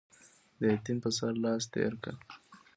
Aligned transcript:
د 0.59 0.61
يتيم 0.73 0.97
پر 1.03 1.11
سر 1.17 1.33
لاس 1.43 1.63
تېر 1.73 1.93
کړه. 2.03 2.13